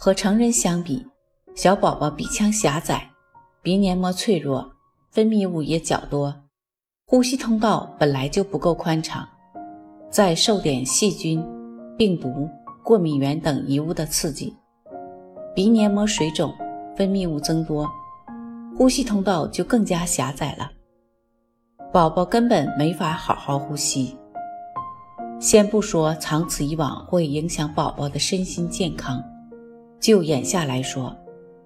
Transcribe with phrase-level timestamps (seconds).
[0.00, 1.04] 和成人相比，
[1.56, 3.10] 小宝宝鼻腔狭窄，
[3.62, 4.70] 鼻黏膜脆弱，
[5.10, 6.32] 分泌物也较多，
[7.04, 9.28] 呼吸通道本来就不够宽敞，
[10.08, 11.44] 再受点细菌、
[11.96, 12.48] 病毒、
[12.84, 14.56] 过敏原等异物的刺激，
[15.52, 16.54] 鼻黏膜水肿，
[16.96, 17.90] 分泌物增多，
[18.76, 20.70] 呼吸通道就更加狭窄了，
[21.92, 24.16] 宝宝根本没法好好呼吸。
[25.40, 29.20] 先不说长此以往会影响宝宝的身心健康。
[30.00, 31.14] 就眼下来说，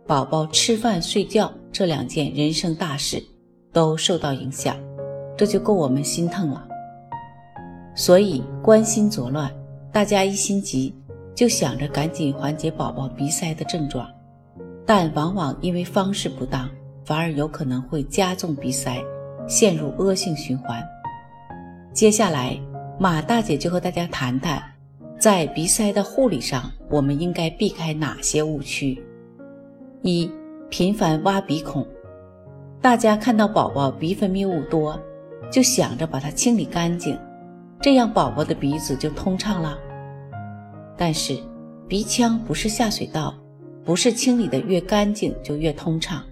[0.06, 3.22] 宝宝吃饭、睡觉这两件人生大事
[3.72, 4.76] 都受到影响，
[5.36, 6.66] 这就够我们心疼了。
[7.94, 9.52] 所以关心作乱，
[9.92, 10.94] 大家一心急，
[11.34, 14.10] 就想着赶紧缓解宝宝鼻塞的症状，
[14.86, 16.68] 但往往因为方式不当，
[17.04, 18.98] 反而有可能会加重鼻塞，
[19.46, 20.82] 陷入恶性循环。
[21.92, 22.58] 接下来，
[22.98, 24.71] 马大姐就和大家谈谈。
[25.22, 29.00] 在鼻塞的护理上，我们应该避开哪些误区？
[30.02, 30.28] 一、
[30.68, 31.86] 频繁挖鼻孔。
[32.80, 35.00] 大家看到宝宝鼻分泌物多，
[35.48, 37.16] 就想着把它清理干净，
[37.80, 39.78] 这样宝宝的鼻子就通畅了。
[40.96, 41.38] 但是，
[41.86, 43.32] 鼻腔不是下水道，
[43.84, 46.24] 不是清理的越干净就越通畅。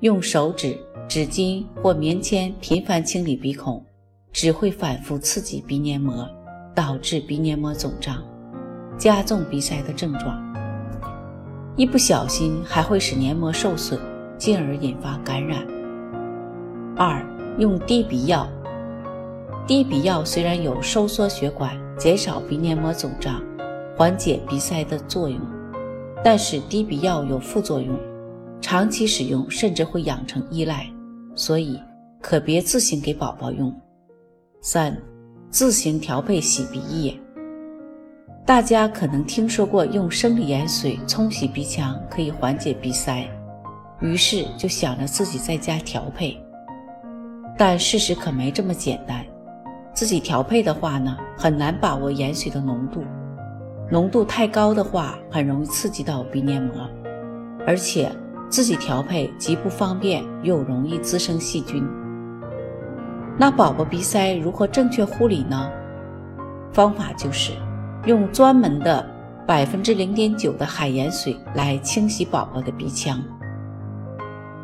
[0.00, 3.80] 用手指、纸巾或棉签频繁清理鼻孔，
[4.32, 6.28] 只会反复刺激鼻黏膜。
[6.74, 8.22] 导致鼻黏膜肿胀，
[8.98, 10.40] 加重鼻塞的症状。
[11.76, 13.98] 一不小心还会使黏膜受损，
[14.36, 15.66] 进而引发感染。
[16.96, 17.24] 二、
[17.58, 18.48] 用滴鼻药。
[19.66, 23.42] 滴鼻药虽然有收缩血管、减少鼻黏膜肿胀、
[23.96, 25.38] 缓解鼻塞的作用，
[26.24, 27.98] 但是滴鼻药有副作用，
[28.60, 30.86] 长期使用甚至会养成依赖，
[31.34, 31.80] 所以
[32.20, 33.72] 可别自行给宝宝用。
[34.60, 34.96] 三。
[35.52, 37.14] 自行调配洗鼻液，
[38.46, 43.28] 大家可能听说过用生理盐水冲洗鼻腔可以缓解鼻塞，
[44.00, 46.42] 于是就想着自己在家调配。
[47.58, 49.22] 但事实可没这么简单，
[49.92, 53.04] 自己调配的话呢，很难把握盐水的浓度，
[53.90, 56.88] 浓度太高的话，很容易刺激到鼻黏膜，
[57.66, 58.10] 而且
[58.48, 61.86] 自己调配既不方便，又容易滋生细菌。
[63.38, 65.70] 那宝宝鼻塞如何正确护理呢？
[66.72, 67.52] 方法就是
[68.06, 69.04] 用专门的
[69.46, 73.22] 百分之零点九的海盐水来清洗宝宝的鼻腔。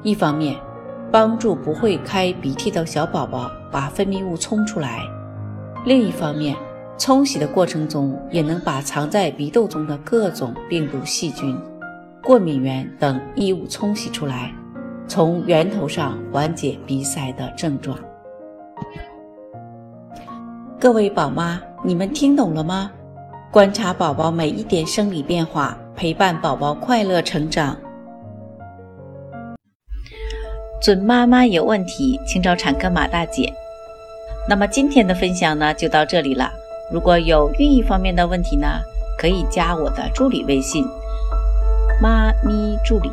[0.02, 0.54] 一方面
[1.10, 5.00] 帮助不会开鼻涕的小宝宝把分泌物冲出来，
[5.84, 6.54] 另一方面
[6.98, 11.58] 冲洗的过程中也能把藏在鼻窦中的各种病毒、细菌、
[12.22, 14.52] 过敏原等异物冲洗出来，
[15.06, 17.98] 从源头上缓解鼻塞的症状。
[20.81, 22.89] 各位宝妈，你们听懂了吗？
[23.50, 27.77] 观察宝宝每一点生理变化，陪伴宝宝快乐成长。
[30.81, 33.53] 准妈妈有问题，请找产科马大姐。
[34.49, 36.49] 那么今天的分享呢，就到这里了。
[36.93, 38.69] 如果有孕育方面的问题呢，
[39.19, 40.87] 可以加我的助理微信
[42.00, 43.10] “妈咪助理”，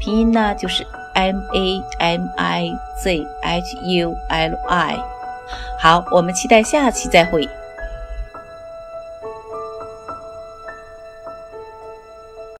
[0.00, 0.82] 拼音呢就是
[1.12, 5.15] M A M I Z H U L I。
[5.86, 7.48] 好，我们期待下期再会。